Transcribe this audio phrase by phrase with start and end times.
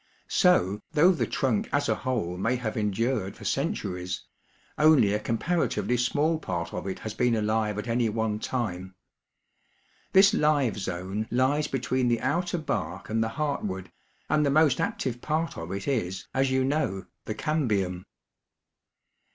[0.33, 4.23] So, though the trunk as a whole may have endured for centuries,
[4.75, 8.95] only a comparatively small part of it has been alive at any one time.
[10.11, 13.91] This live zone lies be tween the outer bark and the heartwood,
[14.27, 18.07] and the most active part of it is, as you know, the cambium.